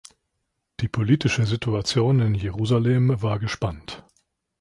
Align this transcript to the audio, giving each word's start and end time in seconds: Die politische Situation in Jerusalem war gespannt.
Die 0.79 0.87
politische 0.87 1.45
Situation 1.45 2.21
in 2.21 2.33
Jerusalem 2.33 3.21
war 3.21 3.37
gespannt. 3.37 4.03